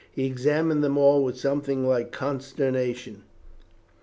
He 0.11 0.25
examined 0.25 0.83
them 0.83 0.97
all 0.97 1.23
with 1.23 1.37
something 1.39 1.87
like 1.87 2.11
consternation. 2.11 3.21